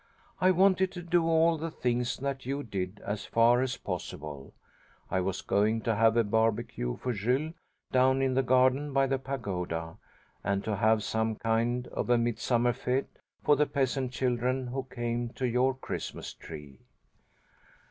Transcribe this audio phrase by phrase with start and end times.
[0.39, 4.51] I wanted to do all the things that you did, as far as possible.
[5.11, 7.53] I was going to have a barbecue for Jules,
[7.91, 9.97] down in the garden by the pagoda,
[10.43, 13.05] and to have some kind of a midsummer fête
[13.45, 16.79] for the peasant children who came to your Christmas tree.